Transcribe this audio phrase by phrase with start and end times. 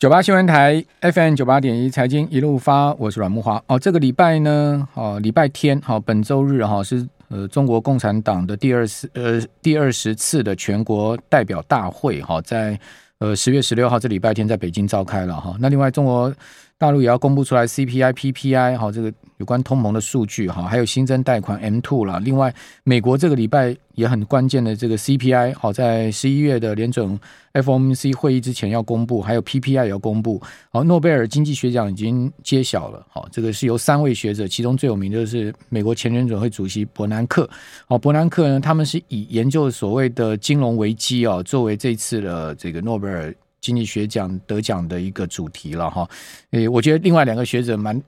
[0.00, 3.62] 九八新闻台 FM 九八点一财经一路发，我是阮木华。
[3.66, 12.80] 哦，这个礼拜呢，哦，礼拜天，好、哦，本周日哈、哦、是呃中国共产党的第二次呃第二十次的全国代表大会哈、哦，在
[13.18, 15.56] 呃十月十六号这礼拜天在北京召开了哈、哦。
[15.60, 16.34] 那另外中国
[16.78, 19.12] 大陆也要公布出来 CPI、PPI 哈这个。
[19.40, 22.20] 有关通膨的数据哈，还有新增贷款 M two 了。
[22.20, 22.54] 另外，
[22.84, 27.18] 美国这个礼拜也很关键的这个 CPI，好，在十一月的联准
[27.54, 30.38] FOMC 会议之前要公布，还有 PPI 也要公布。
[30.70, 33.02] 好，诺贝尔经济学奖已经揭晓了。
[33.08, 37.48] 好，这个是由三位学者，其中最有名的就是美国前联准会主席伯南克。
[37.88, 46.06] 好，伯南克呢，他们是以研究所谓的金融危机啊，作为这次的这个诺贝尔经济学奖得奖的一个主题了哈。
[46.50, 47.98] 诶，我觉得另外两个学者蛮。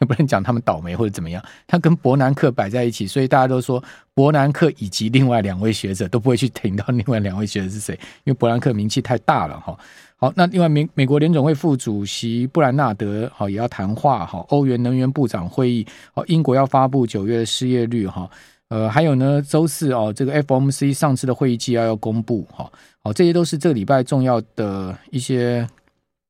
[0.00, 3.82] 也不能讲他们倒霉或者怎么样，他跟伯南克摆在一起，所以大家都说
[4.14, 9.78] 伯南克以及另外两位学者都不会去听到另外两位学者是谁，因为伯南克名气太大了哈。
[10.16, 18.30] 好，那另外美美国联总会副主席布兰纳德好也要谈话哈，欧元能源部长会议，好，英国要发布九月的失业率哈，
[18.68, 22.70] 呃，还有呢，周四哦，这个 FOMC 上次的会议纪要要公布哈，
[23.02, 25.68] 好，这些都是这个礼拜重要的一些。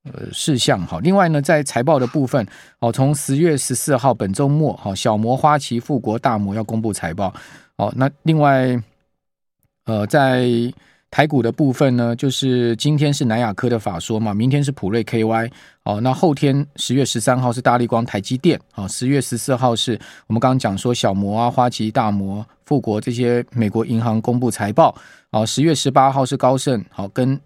[0.04, 0.98] 呃，事项哈。
[1.02, 2.46] 另外呢，在财报的部分，
[2.78, 7.32] 哦，从十月十四号本周末，哈，小摩、花旗、富国、大摩要公布财报。
[7.76, 8.82] 哦，那另外，
[9.84, 10.48] 呃，在
[11.10, 15.50] 台股的部分呢，就是今天是南亚科的法说嘛，明天是普瑞 KY。
[15.82, 18.58] 哦，那后天十月十三号是大立光、台积电。
[18.72, 24.94] 好，十月十四号是我们刚刚讲说小摩啊、花旗、大摩、富国这些美国银行公布财报。
[25.30, 26.82] 好，十月十八号是高盛。
[26.90, 27.38] 好，跟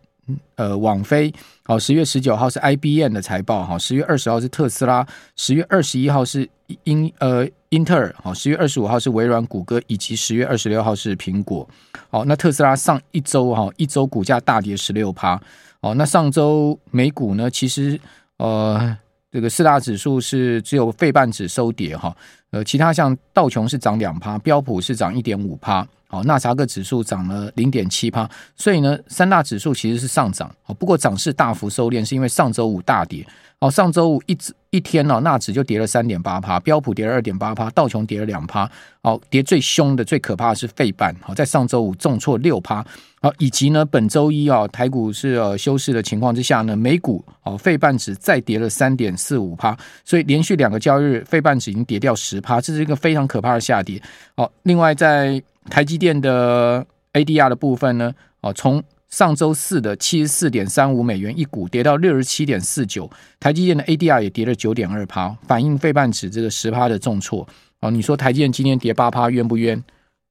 [0.57, 1.33] 呃，网飞
[1.65, 6.49] 好，十月十九号是 IBM 的财报哈，十月二十号是特斯拉，十月二十一号是
[6.85, 11.69] 英呃英特尔好，十月二十五号是微软、谷歌，以及十月二十六号是苹果。
[12.11, 15.41] 好，那特斯拉上一周哈，一周股价大跌十六趴。
[15.83, 18.01] 好，那上周美股呢，其实
[18.39, 18.97] 呃
[19.31, 22.17] 这个四大指数是只有费半指收跌哈，
[22.51, 25.87] 呃其他像道琼是涨两趴，标普是涨一点五趴。
[26.15, 30.49] 好，纳斯达克指数涨了零点七趴，所以呢，三大指数其实是上涨。
[30.63, 33.27] 好，不过涨势大幅收敛，是因为上周五大跌。
[33.59, 34.39] 好，上周五一
[34.71, 38.71] 一天呢，纳指就跌了三点八趴，标普跌了二点八趴，道琼跌了两趴。
[39.03, 41.13] 好，跌最凶的、最可怕的是费半。
[41.21, 42.85] 好，在上周五重挫六趴。
[43.21, 54.01] 好，以及呢，本周一啊，台股是呃休市的情况之下呢，美股哦，费半指再跌了三点四五趴，所以连续两个交易日，费半指已经跌掉十趴，这是一个非常可怕的下跌。
[54.37, 63.09] 好，另外在台积电的 ADR 的部分呢，哦，从上周四的七十四点三五美元一股跌到六十七点四九，
[63.39, 67.47] 台积电的 ADR 也跌了九点二趴，反映费半指这个十趴的重挫。
[67.81, 69.81] 哦，你说台积电今天跌八趴冤不冤？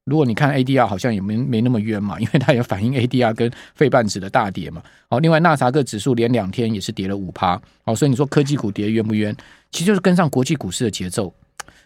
[0.04, 4.84] 如果你看 ADR 好像也没没那么冤嘛，因为它也反映 ADR 跟费半指的大跌嘛。
[5.10, 7.60] 好，另外纳斯达克指数连两天也是跌了五趴。
[7.86, 9.34] 哦，所以你说科技股跌冤不冤？
[9.72, 11.34] 其实就是跟上国际股市的节奏，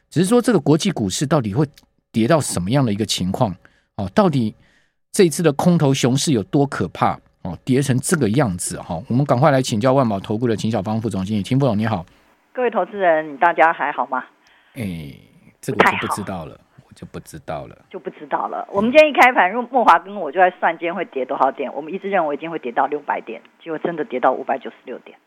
[0.10, 1.64] 只是说这个国际股市到底会。
[2.12, 3.56] 跌到什么样的一个情况？
[3.96, 4.56] 哦，到底
[5.12, 7.18] 这一次的空头熊市有多可怕？
[7.44, 12.06] 哦，跌成这个样子哈，我们赶快来请教万宝投顾的秦小芳副总经理，秦副总你好，
[12.52, 14.26] 各位投资人，大家还好吗？
[14.74, 15.14] 哎，
[15.62, 18.68] 这个我就不知道了，我就不知道了，就不知道了。
[18.70, 25.18] 我们今天一开盘，因为慕驊跟我就在算今天会跌多少点，我们一直认为今天会跌到六百点，结果真的跌到五百九十六点。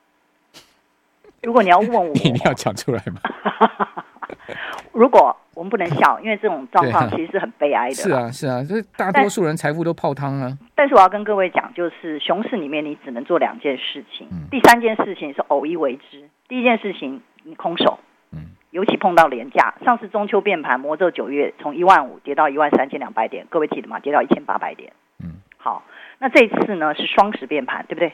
[1.43, 3.21] 如果你要问我， 你一定要讲出来吗？
[4.93, 7.95] 如果我们不能笑，因为这种状况其实是很悲哀的。
[7.95, 10.57] 是啊，是啊，这大多数人财富都泡汤了。
[10.75, 14.29] 但是我要跟各位讲，就是熊市里面你只能做两件事情。
[14.51, 16.29] 第三件事情是偶一为之。
[16.49, 17.99] 第一件事情，你空手。
[18.33, 18.57] 嗯。
[18.71, 23.99] 尤其碰到廉价，上次中秋变盘，魔咒九月从一万五跌到一万三千两百点，各位记得吗？
[24.01, 24.93] 跌到一千八百点。
[25.23, 25.43] 嗯。
[25.59, 25.85] 好，
[26.19, 28.13] 那这次呢是双十变盘，对不对？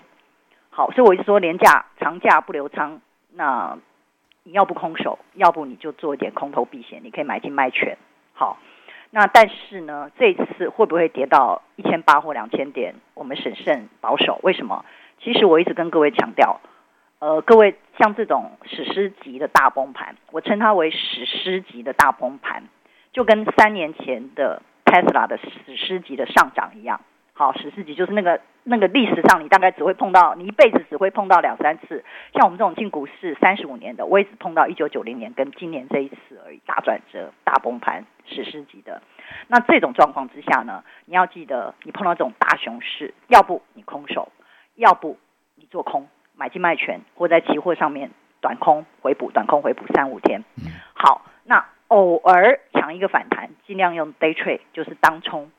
[0.71, 3.01] 好，所以我一直说廉价长假不留仓，
[3.35, 3.79] 那。
[4.47, 7.99] 你要不空手，要不你就做一点空头避险，你可以买进卖权。
[8.33, 8.59] 好，
[9.11, 12.95] 那但是呢，这一次会不会跌到一千八或两千点？
[13.15, 14.39] 我们审慎保守。
[14.45, 14.85] 为什么？
[15.21, 16.61] 其实我一直跟各位强调，
[17.19, 22.63] 呃，各位像这种史诗级的大崩盘，我称它为史诗级的大崩盘，
[23.13, 27.01] 就跟三年前的 Tesla 的史诗级的上涨一样。
[27.39, 32.03] 好，史诗级就是那个那个历史上你大概只会碰到，你一辈子只会碰到两三次。
[32.33, 39.03] 像我们这种进股市三十五年的，我也只碰到一九九零年跟今年这一次而已，大转折、大崩盘，史诗级的。
[39.49, 44.33] 那这种状况之下呢，你要记得，你碰到这种大熊市，要不你空手，
[44.75, 45.19] 要不
[45.57, 50.43] 你做空，买进卖权，或在期货上面短空回补，短空回补三五天。
[50.95, 55.51] 好，那偶尔抢一个反弹，尽量用 day trade，就是当冲。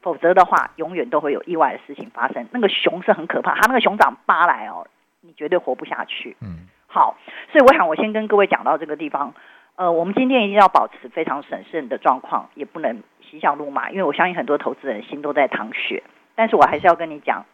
[0.00, 2.46] 否则的话，永远都会有意外的事情发生。
[2.52, 4.86] 那个熊是很可怕，它那个熊掌扒来哦，
[5.20, 6.36] 你绝对活不下去。
[6.40, 7.16] 嗯，好，
[7.52, 9.34] 所以我想我先跟各位讲到这个地方。
[9.76, 16.02] 呃，我们今天一定要保持非常审慎的状况，也不能嬉笑怒骂，因为我相信很多投资人心都在淌血。
[16.34, 17.44] 但是我还是要跟你讲，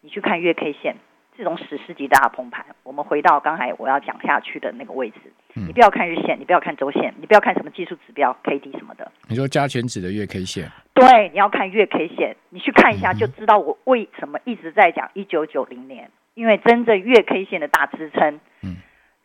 [0.00, 0.96] 你去看月 K 线
[1.36, 2.64] 这种史诗级大崩盘。
[2.82, 5.20] 我们回到刚才我要讲下去的那个位置，
[5.66, 9.10] 你不要看日线，你不要看周线，你不要看什么技术指标 K D 什么的。
[9.28, 10.70] 你说加权指的月 K 线？
[10.92, 18.76] 对，你要看月 K 线，你去看一下就知道我为什么一直在讲一九九零年，因为真正月 K 线的大支撑，嗯，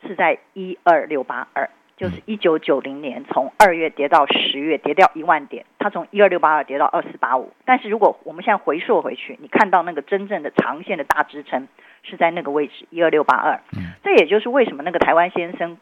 [0.07, 1.69] 是在一二六八二。
[1.98, 7.54] 就是一九九零年，从二月跌到十月，跌掉一万点，它从一二六八二跌到二四八五。
[7.63, 11.68] 但是如果我们现在回溯回去，你看到那个真正的长线的大支撑
[12.01, 13.60] 是在那个位置一二六八二。
[14.04, 15.78] 这也就是为什么那个台湾先生，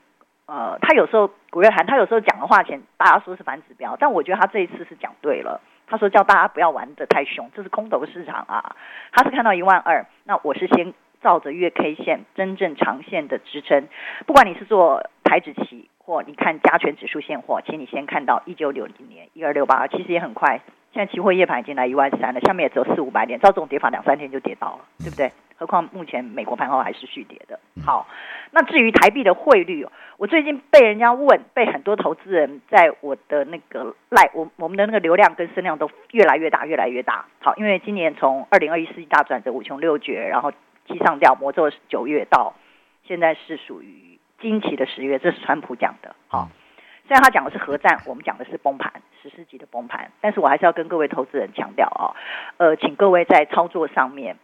[0.49, 5.61] 呃，他有时候古月涵，他有时候讲的话前大家说是反指标，但我觉得他这一次是讲对了。
[5.85, 8.75] 他说叫大家不要玩得太凶，这是空头市场啊。
[9.11, 13.87] 他是看到一万二，那我是先照着月 K 线真正长线的支撑，
[14.25, 15.87] 不管你是做台指期。
[16.09, 20.59] 或你看加权指数现货，请你先看到一九六零年一二六八二，其实也很快。
[20.91, 25.31] 现在期货夜盘已经来一万三了，下面也只有四五百点，照这种跌法两三天就跌到了，对不对？
[25.59, 27.59] 何况目前美国盘后还是续跌的。
[27.85, 28.07] 好，
[28.51, 29.85] 那至于台币的汇率，
[30.17, 37.25] 我最近被人家问，被很多投资人在我的那个赖，我我们的那个流量跟声量都越来越大，越来越大。
[37.41, 40.51] 好，因为今年从二零二一世纪大转折五穷六绝，然后
[40.87, 42.55] 七上吊魔咒九月到
[43.03, 44.07] 现在是属于。
[44.41, 46.15] 惊奇的十月，这是川普讲的。
[46.29, 46.47] 好，
[47.09, 48.89] 虽然他讲的是核战，我们讲的是崩盘，
[49.21, 50.09] 史诗级的崩盘。
[50.21, 52.15] 但是我还是要跟各位投资人强调啊，
[52.55, 54.37] 呃，请各位在操作上面，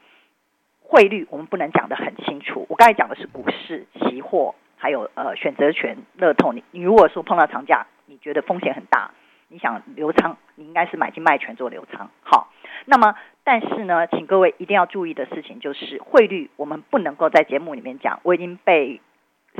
[0.88, 2.66] 汇率我们不能讲得很清楚。
[2.70, 6.54] 我刚才讲的是股市、期货，还有呃选择权、乐透。
[6.54, 9.12] 你你如果说碰到长假，你觉得风险很大，
[9.50, 12.10] 你想留仓，你应该是买进卖权做留仓。
[12.22, 12.52] 好，
[12.86, 18.20] 那么但是呢，请各位一定要注意的事情就是汇率，我们不能够在节目里面讲。
[18.24, 19.02] 我已经被。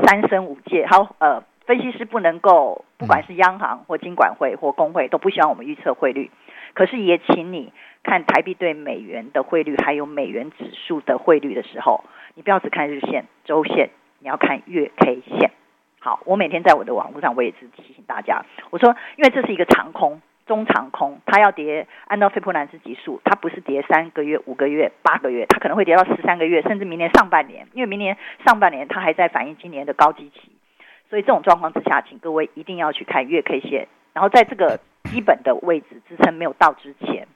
[0.04, 6.30] 三生五戒，好，呃，分析师不能够，不管是央行或金管会或公会，都不希望我们预测汇率。
[6.76, 7.74] 可是也请你
[8.04, 12.04] 看台币对美元的汇率，还有美元指数的汇率的时候，
[12.36, 13.90] 你不要只看日线、周线，
[14.20, 15.50] 你要看月 K 线。
[16.00, 20.22] 好，我每天在我的网络上，我也是提醒大家，我说，因为这是一个长空。
[20.46, 30.52] 中长空，它要跌，按照费波那契级数，它不是跌三个月、五个月、八个月，它可能会跌到十三个月，甚至明年上半年，因为明年上半年它还在反映今年的高基期，
[31.10, 37.28] 所以这种状况之下，请各位一定要去看月 K 线，然后在这个基本的位置支撑没有到之前，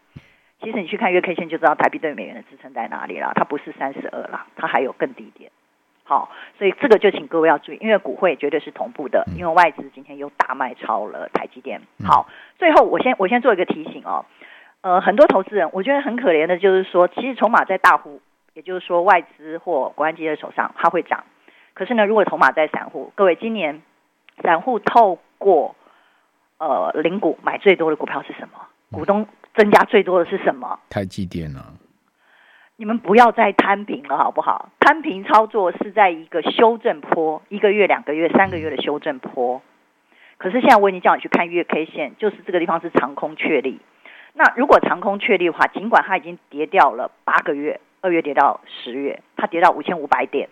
[0.62, 5.52] 其实你去看月 K 线就知道台币对美元的支撑在哪里了，它不是三十二了，它还有更低点。
[6.04, 11.82] 好，所以这个就请各位要注意，因为股汇绝对是同步的，因为外资今天又大卖超了台积电。
[12.04, 12.28] 好，
[12.58, 14.26] 最后我先我先做一个提醒哦，
[14.82, 18.22] 呃，很多投资人我觉得很可怜的，就是说，其实筹码在大户，
[18.56, 21.26] 也就是说外资或国安基金的手上，它会涨。
[21.76, 23.84] 可是呢，如果筹码在散户，各位今年
[24.42, 25.76] 散户透过
[26.60, 28.60] 呃零股买最多的股票是什么？
[28.92, 30.80] 股东增加最多的是什么？
[30.90, 31.74] 台积电啊。
[32.76, 34.70] 你们不要再摊平了，好不好？
[34.80, 39.62] 摊平操作是在一个修正坡，一个月、两个月、三个月的修正坡。
[40.38, 43.82] 可是现在我已经叫你去看月 K 线，就是这个地方是长空确立。
[44.34, 50.48] 那如果长空确立的话，尽管它已经跌掉了八个月，二月跌到十月，它跌到五千五百点，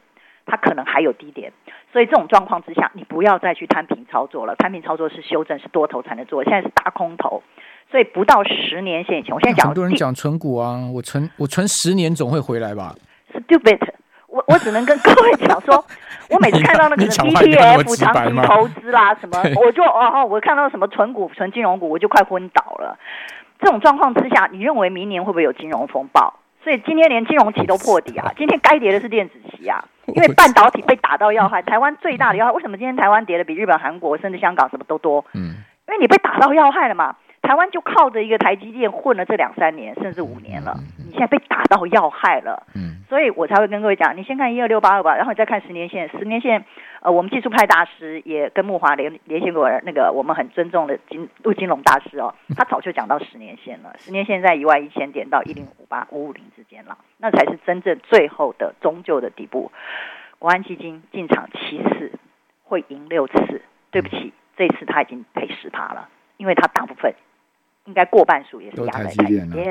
[0.47, 1.51] 它可能还有低点。
[1.93, 4.55] 所以这种状况之下，你不要再去摊平操作了。
[4.55, 7.43] 摊平操作是修正，是多头才能做，现在是大空头。
[7.89, 12.93] 所以不到十年线以前，我现在讲很多人讲存股啊，我存我存十年总会回来吧
[13.33, 13.79] ？Stupid！
[14.27, 15.83] 我我只能跟各位讲说，
[16.29, 22.99] 我每次看到那个 ETF 长期投资啦什么，我就哦哦，我看到什么存股存金融股，我就快昏倒了。
[23.59, 26.33] 这种状况之下，你认为明年会不会有金融风暴？
[26.67, 28.29] 所以今天连金融期都破底啊！
[28.37, 29.81] 今天该跌的是电子期啊，
[30.13, 31.61] 因为半导体被打到要害。
[31.61, 35.23] 台湾最大的要害，为什么今天台湾跌的比日本、韩国甚至香港什么都多？
[35.33, 35.55] 嗯，
[35.87, 37.15] 因为你被打到要害了嘛。
[37.41, 40.75] 台湾就靠着一个台积电混了这两三年，甚至五年了。
[40.97, 46.09] 你现在被打到要害了，嗯，所以我才会跟各位讲，你先看一二六八二吧，然后你再看十年线。
[46.09, 46.65] 十年线，
[47.01, 53.95] 呃，我们技术派大师也跟木华连连线过，那个我们很尊重的金陆金龙大师哦， 他早就讲到十年线了。
[53.97, 59.71] 十年线在一万一千点到一零五八五五零之间了，那才是真正最后的终究的底部。
[60.39, 62.11] 国安基金进场七次
[62.63, 67.13] 会赢六次，对不起，这次他已经赔十趴了，因为他大部分。
[67.87, 69.63] 应该过半数也是压在台积电，对，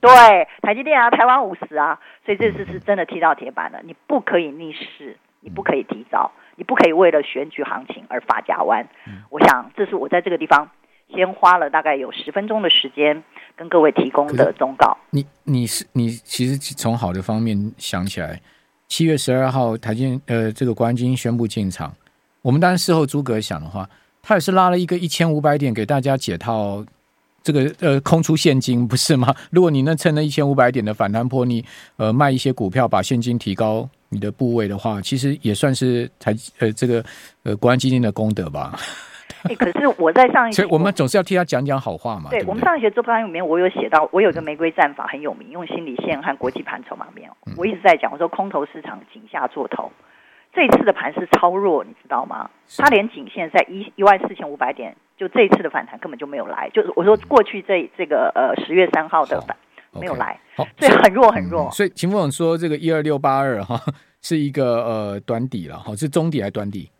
[0.00, 3.80] 对，台积电啊，台湾五十啊，所以这次是真的踢到铁板了。
[3.84, 8.88] 你不可以逆势，你不可以提早，你不可以为了选举行情而发夹弯。
[9.28, 10.70] 我想这是我在这个地方
[11.14, 13.22] 先花了大概有十分钟的时间
[13.56, 14.96] 跟各位提供的忠告。
[15.10, 18.40] 你你是你其实从好的方面想起来，
[18.88, 21.92] 七月十二号台积呃这个国安基金宣布进场，
[22.40, 23.86] 我们当然事后诸葛想的话，
[24.22, 26.82] 他也是拉了一个一千五百点给大家解套，
[27.42, 29.34] 这个呃空出现金不是吗？
[29.50, 31.64] 如果你能趁那一千五百点的反弹波，你
[31.96, 37.04] 呃卖一些股票把现金提高你的部位的话，其实也算是台呃这个
[37.42, 38.78] 呃国安基金的功德吧。
[39.44, 42.28] 哎、欸，可是我在上一， 所以我们总是要替他讲讲好话嘛。
[42.28, 47.30] 对，我们上一节周刊里面，我有写到，我有个玫瑰战法很有名，用心理线和国际盘筹码面。
[47.56, 49.90] 我一直在讲，我说空头市场井下做头，
[50.52, 52.50] 这一次的盘是超弱，你知道吗？
[52.76, 56.70] 它连颈线在一一万四千五百点，就这一次的反弹根本就没有来。
[56.72, 59.54] 就是我说过去这这个呃十月三号的反
[59.92, 61.64] 没有来，好，所以很弱很弱。
[61.64, 63.78] 嗯、所以秦副总说这个一二六八二哈
[64.22, 66.90] 是一个呃短底了哈，是中底还是短底？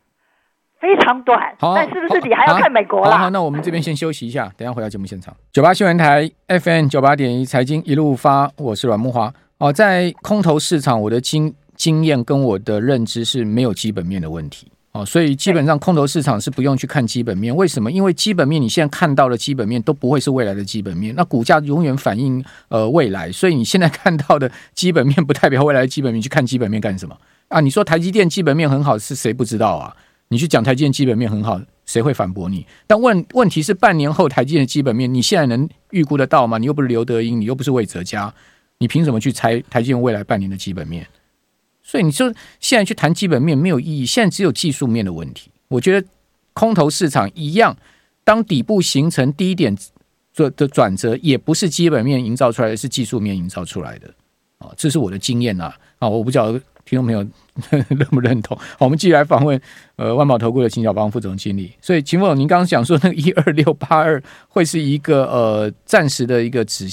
[0.79, 3.13] 非常短，好，但是不是你还要看美国啦？
[3.13, 5.35] 好，好，那我们这边先休息一下，等下回到节目现场。
[5.51, 9.33] 九八新闻台 FM 九八点一财经一路发，我是阮木华。
[9.59, 14.71] 哦，在空头市场，我的经经验跟我的认知是没有基本面的问题。
[14.93, 17.55] 哦，所以基本上空头市场是不用去看基本面。
[17.55, 17.93] 为什么？
[17.93, 21.15] 因为基本面你现在看到的基本面都不会是未来的基本面。
[21.15, 26.21] 那股价永远反映呃未来，所以你现在看到的基本面不代表未来的基本面。
[26.21, 27.17] 去看基本面干什么
[27.49, 27.61] 啊？
[27.61, 29.95] 你说台积电基本面很好，是谁不知道啊？
[30.29, 32.67] 你去讲台积电基本面很好，谁会反驳你？
[32.89, 36.59] 但问问题是，半年后台积电的基本面，你现在能预估得到吗？
[36.59, 38.33] 你又不是刘德英，你又不是魏哲家，
[38.79, 41.07] 你凭什么去猜台积电未来半年的基本面？
[41.91, 45.51] 所以你说现在去谈基本面没有意义，现在只有技术面的问题。
[45.67, 46.07] 我觉得
[46.53, 47.77] 空头市场一样，
[48.23, 49.77] 当底部形成低点
[50.33, 54.07] 做的转折，也不是基本面营造出来的，是技术面营造出来的
[54.59, 56.61] 啊，这是我的经验呐啊，我不晓得。
[56.87, 57.25] 听众朋友
[57.71, 58.57] 认不认同？
[58.57, 59.61] 好， 我们继续来访问
[59.97, 61.73] 呃万宝投顾的秦小芳副总经理。
[61.81, 66.89] 所以秦总，您刚刚讲说那个一二六八二会是一个呃暂时的一个止，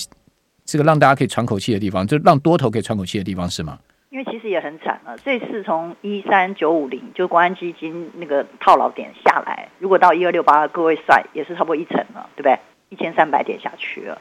[0.65, 3.79] 这个让大家可以喘口气的地方，就让多头可以喘口气的地方是吗？
[4.17, 12.57] 因为其实也很惨了，这次从一三九五零就国安基金那个套牢点下来，如果到一二六八，各位算也是差不多一成了，对不对？
[12.89, 14.19] 一千三百点下去了。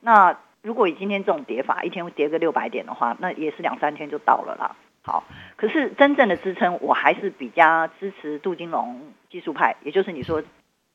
[0.00, 4.74] 那如果以今天这种跌法，一天会跌个六百点的话，那也是两三天就到了啦。
[5.04, 5.22] 好，
[5.54, 9.00] 可是真正的支撑，我还是比较支持杜金龙
[9.30, 10.42] 技术派，也就是你说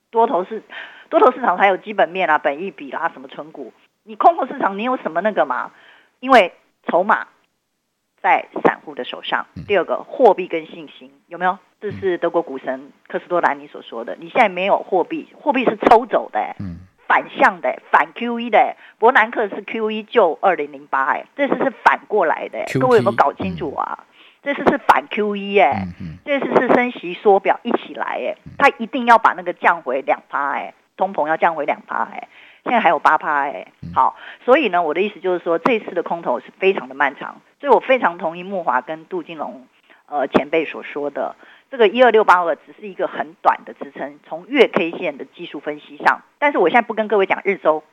[0.10, 0.62] 多头市
[1.08, 3.72] 多头市场才有基本面啊，本益比啦、啊，什么存股，
[4.04, 5.72] 你空头市场你有什么那个嘛？
[6.20, 6.52] 因为
[6.86, 7.28] 筹码
[8.22, 9.46] 在散户的手上。
[9.68, 11.58] 第二个，货币跟信心有没有？
[11.80, 14.16] 这是德国股神科斯多兰尼所说的。
[14.20, 16.56] 你现在没有货币，货币是抽走的、欸，
[17.08, 24.06] 反向的、欸，反 QE 的、欸，伯南克是 QE 救二零零八，哎，这次是反过来的、欸，各位有没有搞清楚啊？
[24.44, 25.88] 这次是反 QE 哎、欸，
[26.24, 32.28] 这次是升息缩表一起来哎、欸，他一定要把那个降回两趴哎，通膨要降回两趴哎，
[32.64, 39.68] 现在还有八趴哎，好，所以呢，我的意思就是说，这次的空头是非常的漫长，所以我非常同意慕华跟杜金龙
[40.08, 41.38] 呃前辈所说的，
[41.70, 47.84] 这个一二六八二只是一个很短的支撑，从月 K 线的技术分析上，但是我现在不跟各位讲日周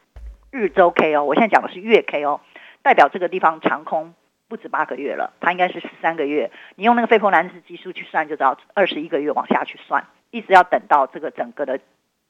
[0.51, 2.41] 日周 K 哦，我现在讲的是月 K 哦，
[2.83, 4.15] 代表这个地方长空。
[4.51, 6.51] 不止八个月了，它应该是十三个月。
[6.75, 11.81] 你用那个费波那契技术去算，就知道二十一个月往下去算，一直要等到这个整个的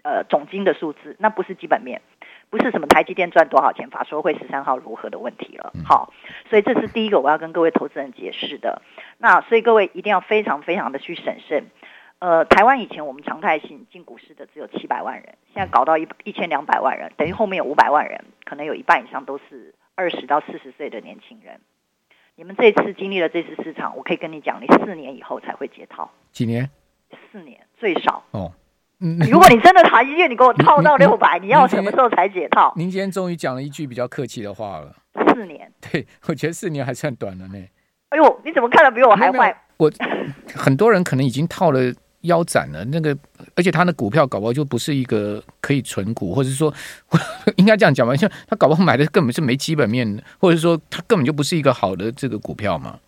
[0.03, 2.03] 呃总金的数字，那不是基本面，
[2.51, 5.73] 不是什么台积电赚多少钱，法说会十三号如何的问题了。
[5.85, 6.13] 好，
[6.49, 8.83] 所以这是第一个我要跟各位投资人解释的。
[9.19, 11.67] 那所以各位一定要非常非常的去审慎。
[12.21, 21.61] 呃，台湾以前我们常态性进股市的只有七百万人，现在搞到一一千两百万人，等于后面有五百万人，可能有一半以上都是二十到四十岁的年轻人。
[22.35, 26.11] 你们这次经历了这次市场，我可以跟你讲，你四年以后才会解套。
[26.33, 26.71] 几年？
[27.31, 28.25] 四年最少。
[28.33, 28.68] 哦，嗯。
[28.99, 32.73] 如果你真的谈医院，你给我套到六百，你要什么时候才解套？
[32.77, 34.95] 您今天终于讲了一句比较客气的话了。
[35.35, 35.71] 四年。
[35.81, 37.59] 对，我觉得四年还算短了呢。
[38.09, 39.57] 哎呦，你怎么看的比我还坏？
[39.77, 39.91] 我
[40.55, 41.93] 很多人可能已经套了。
[42.23, 43.17] 腰斩了，那个，
[43.55, 46.75] 而且他的股票搞不好就不是一个可以存股，或者说
[47.55, 52.99] 应该这样讲吧，像他搞不好买的根本是没基本面，或者说他根本就不是一个好的这个股票嘛，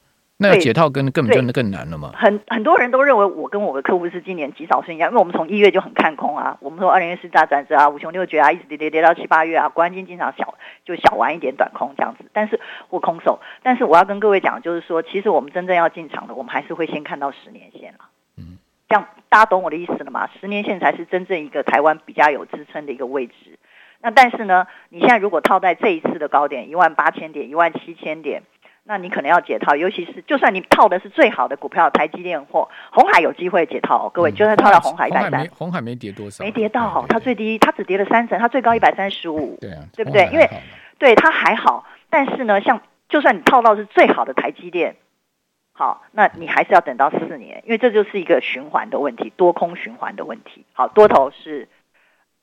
[0.43, 2.13] 那要解套跟根本真的更难了嘛。
[2.15, 10.55] 很很多人都认为我跟我的客户是今年极少生一样，因为我们从一月就很看空啊，我们说二零一四大转折啊，五穷六绝啊，一直跌跌跌到七八月啊，国安基金经常小
[10.87, 18.07] 就小玩一点短空这样子，但是我空手，但是我要跟各位讲，就是说其实我们真正要进场的，我们还是会先看到十年线了。
[18.89, 20.29] 这样大家懂我的意思了吗？
[20.41, 23.59] 十年线才是真正一个台湾比较有支撑的一个位置。
[24.03, 28.43] 那但是呢，你现在如果套在这一次的高点一万八千点、一万七千点，
[28.85, 29.77] 那你可能要解套。
[29.77, 34.09] 尤其是就算你套的是最好的股票，台积电或红海有机会解套。
[34.09, 40.29] 各位，就算套到红海一百三，红海没跌多少，没跌到，它最低它只跌了三成，它最高一百三十五，对啊，对不对？
[40.33, 40.49] 因为
[40.99, 44.97] 对它还好，但是呢，像就算你套到是最好的台积电。
[45.73, 50.65] 好，那你还是要等到四年，因为这就是一个循环的问题，多空循环的问题。
[50.73, 51.69] 好，多头是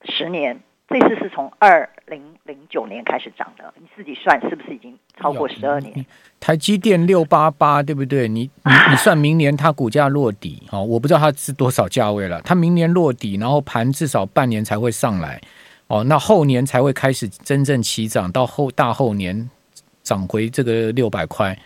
[0.04, 0.62] 十年。
[0.90, 6.06] 这次是从二零零九年开始涨的，你自己算是不是已经超过十二年？
[6.40, 8.28] 台积电六八八，对不对？
[8.28, 12.42] 你你你算明年它股价落底，哦，我不知道它是多少价位了。
[12.44, 15.42] 它明年落底，然后盘至少半年才会上来，
[15.88, 19.50] 哦，那后年才会开始真正起涨，到后大后年
[20.04, 21.58] 涨回这个六百块。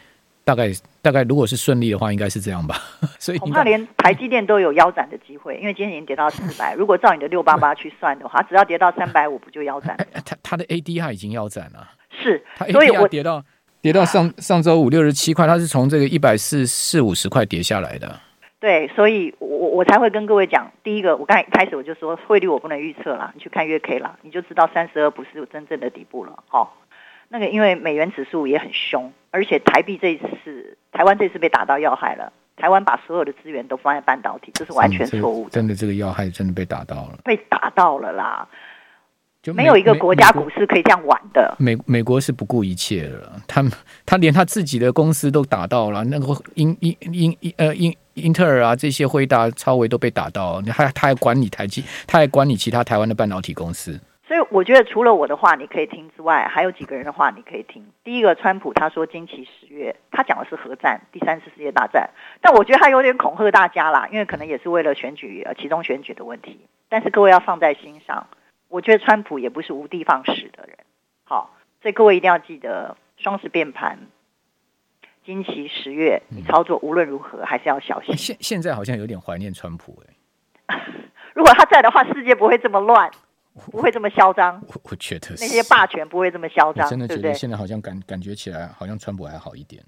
[0.44, 0.70] 大概
[1.02, 2.76] 大概，如果是顺利的话，应该是这样吧。
[3.20, 6.74] 所以恐怕连台积电都有腰斩的机会，因为今天已经跌到四百。
[6.74, 10.06] 如果照你的六八八 去算的话，只要跌到三百五，不就腰斩了？
[10.26, 13.44] 它它的 ADR 已经腰斩了，是，所以我跌到
[13.82, 18.20] 跌到上上周五六十七块，它是从这个一百四四五十块跌下来的。
[18.60, 26.44] 对，所以我我才会跟各位讲，第一个，我刚才一开始我就说汇率我不能预测了，你去看月 K 了，你就知道三十二不是真正的底部了。
[26.48, 26.78] 好。
[27.34, 32.34] 那个，因为美元指数也很凶，而且台币这一次，台湾这次被打到要害了。
[32.58, 35.52] 台湾把所有的资源都放在半导体，这是完全错误的。
[35.52, 38.48] 真的，这个要害真的被打到了，被打到了啦！
[39.42, 41.56] 就没有一个国家股市可以这样玩的。
[41.58, 43.64] 美美国是不顾一切了，他
[44.06, 54.00] 他连他自己的公司都打到了，那个英英英呃英英特尔啊，这些辉达、超微都被打到，你还他还管理台积，他还管理其他台湾的半导体公司。
[54.32, 57.86] 所以我觉得除了我的话你可以听之外，还有几个人的话你可以听。
[58.02, 62.12] 第一个，川普他说惊奇十月，他讲的是核战，第三次世界大战。
[62.40, 66.66] 但我觉得他有点恐吓大家啦，因为可能也是为了选举呃，其中选举的问题。
[66.88, 68.28] 但是各位要放在心上，
[68.70, 70.78] 我觉得川普也不是无的放矢的人。
[71.26, 74.00] 好，所以各位一定要记得，双十变盘，
[75.26, 78.16] 惊奇十月，你操作无论如何还是要小心。
[78.16, 80.02] 现现在好像有点怀念川普
[80.68, 80.80] 哎，
[81.36, 83.12] 如果他在的话，世界不会这么乱。
[83.72, 89.84] 不会这么嚣张，我我觉得那些霸权不会这么嚣张，真的觉得现在好像感感觉起来好像川普还好一点。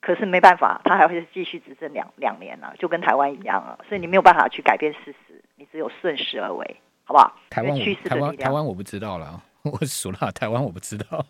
[0.00, 7.36] 可是没办法，他还会继续执政两两年了，就跟台湾一样啊，所以你没有办法去改变事实，你只有顺势而为，好不好？
[7.50, 11.24] 台湾台湾台湾我不知道了， 我数了台湾我不知道。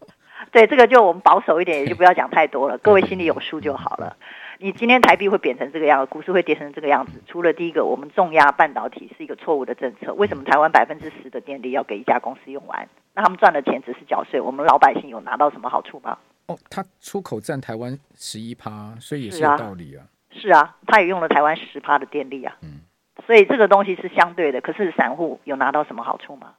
[0.53, 4.17] 对，这个就我们保守一点，也就不要讲太多了，各位心里有数就好了。
[4.61, 7.23] 你今天台币会贬成这个样子，股市会跌成这个样子。
[7.27, 10.13] 除了第一个，我们重压半导体是一个错误的政策。
[10.15, 12.89] 为什么台湾百分之十的电力要给一家公司用完？
[13.15, 16.19] 那他们赚的钱只是缴税，我们老百姓有拿到什么好处吗？
[16.47, 20.05] 哦，他出口占台湾十一趴，所以也是有道理啊。
[20.31, 22.57] 是啊，他也用了台湾十趴的电力啊。
[22.63, 22.81] 嗯，
[23.27, 24.61] 所以这个东西是相对的。
[24.61, 26.55] 可是散户有拿到什么好处吗？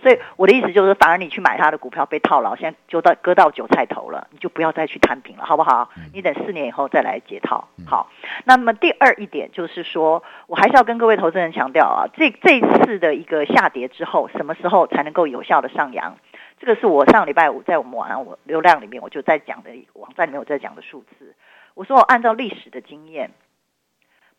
[0.00, 5.90] 所以我的意思就是，反而你去买他的股票被套牢，现在就到割到韭菜头了，你就不要再去摊平了，好不好？
[6.14, 7.66] 你等四年以后再来解套。
[7.86, 8.08] 好，
[8.44, 16.16] 那么第二一点就是说，我还是要跟各位投资人强调啊，这这次的一个下跌之后，什么时候才能够有效的上扬？
[16.60, 21.34] 这个是我上礼拜五在我们网上我流量里面我就在讲的网站里面我在讲的数字。
[21.74, 23.30] 我说我按照历史的经验，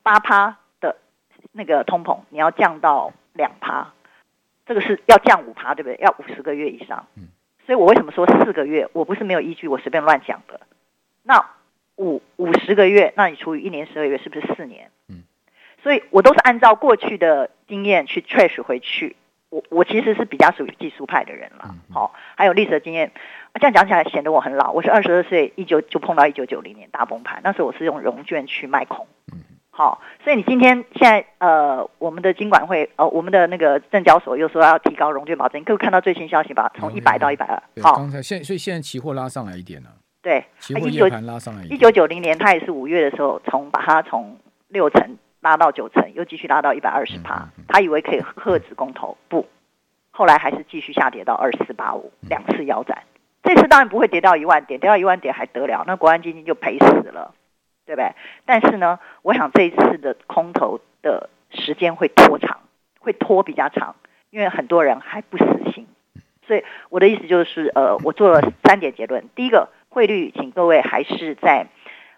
[0.04, 0.98] 八趴的
[1.52, 3.94] 那个通膨，你要降到两趴。
[4.70, 5.98] 这个是要降五趴，对不对？
[6.00, 7.08] 要五十个月以上。
[7.66, 8.88] 所以我为什么说四个月？
[8.94, 10.62] 我不是没有依据，我随便乱讲的。
[11.24, 11.44] 那
[11.96, 14.92] 五五十个月，那你除以一年十二月，是不是四年？
[15.82, 19.16] 所以我都是按照过去的经验去 trace 回去。
[19.50, 21.74] 我我其实是比较属于技术派的人了。
[21.92, 23.12] 好，还有历史的经验。
[23.56, 24.72] 这样讲起来显得我很老。
[24.72, 29.08] 我是二十二岁，一九就碰到一九九零年大崩盘，那时候我是用融券去卖空。
[29.80, 36.70] 好，所以你今天现在呃，我们的金管会呃，我们的那个证交所又说要提高融券保证，你可以看到最新消息吧？
[36.78, 37.64] 从一百到一百二。
[37.82, 39.90] 好，刚才现所以现在期货拉上来一点了。
[40.22, 41.78] 对，期货夜盘拉上来一点。
[41.78, 44.36] 一九九零年，它也是五月的时候，从把它从
[44.68, 47.48] 六成拉到九成，又继续拉到一百二十趴。
[47.70, 49.48] 他以为可以遏止公投，不，
[50.12, 53.04] 后来还是继续下跌到二四八五，两次腰斩。
[53.44, 55.86] 这次当然不会跌到一万点，跌到一万点还得了？
[55.88, 57.34] 那国安基金就赔死了。
[57.90, 58.14] 对不对？
[58.46, 62.60] 但是呢，我想这一次的空头的时间会拖长，
[63.00, 63.96] 会拖比较长，
[64.30, 65.88] 因为很多人还不死心。
[66.46, 69.28] 所以我的意思就是，呃，我做了三点结论。
[69.34, 71.66] 第一个，汇率，请各位还是在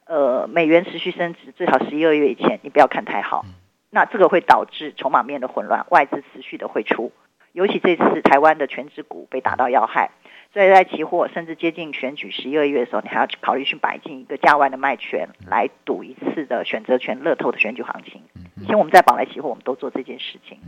[0.08, 3.46] 呃美元持续升值，最少十一二月以前，你不要看太好。
[3.90, 7.14] 那这个会导致筹码面的混乱，外资持续的汇出，
[7.54, 10.12] 尤其这次台湾的权值股被打到要害。
[10.54, 18.22] 所以在期货甚至接近选举十一二月的时候，你还要去考虑去买进一个价外的卖权，来赌一次的选择权乐透的选举行情。
[18.62, 20.60] 以前我们在宝来期货，我们都做这件事情。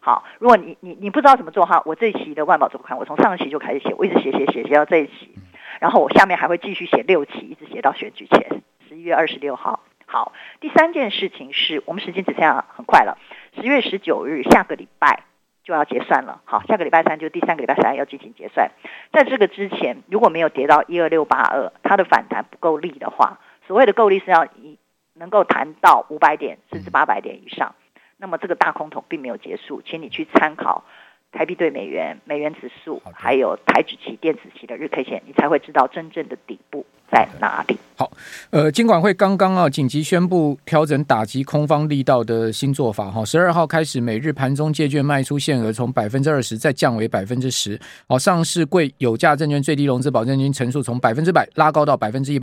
[0.00, 5.34] 好，如果你你你不知道怎么做哈，我这一期的万宝周刊，我从上一期就开始写，我一直写写写写到这一期，
[5.80, 9.80] 然后我下面还会继续写六期，一直写到选举前十一月二十六号。
[10.04, 13.16] 好，第三件事情是我们时间只剩下很快了，
[13.54, 15.22] 十月十九日下个礼拜。
[15.62, 18.70] 就要结算了，好，下个礼拜三就第三个礼拜三要进行结算。
[19.12, 24.78] 在这个之前，如果没有跌到一二六八二，它的反弹不够力的话，所谓的购力是要一
[25.14, 27.74] 能够谈到五百点甚至八百点以上，
[28.16, 30.84] 那么这个大空头并没有结束，请你去参考
[31.30, 37.76] 台币兑美元、美元指数，还有台指期、电子期的日 K 线，你才会知道真正的底部在哪里？
[37.96, 38.10] 好，
[38.48, 52.38] 呃，金管会刚刚啊紧急宣布调整打击空方力道的新做法哈，十二号开始每日盘中借券卖出限额从百分之二十再降为百分之十，哦，上市柜有价证券最低融资保证金成数从百分之百拉高到百分之一。